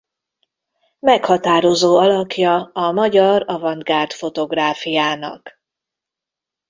Meghatározó 0.99 1.97
alakja 1.97 2.69
a 2.73 2.91
magyar 2.91 3.43
avantgárd 3.47 4.11
fotográfiának. 4.11 5.61